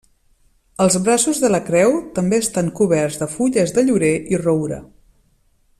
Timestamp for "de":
1.43-1.51, 3.25-3.29, 3.77-3.85